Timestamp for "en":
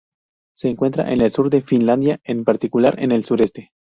1.13-1.21, 2.23-2.43, 3.03-3.11